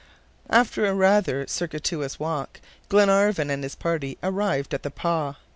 [0.49, 2.59] After a rather circuitous walk,
[2.89, 5.35] Glenarvan and his party arrived at the "pah."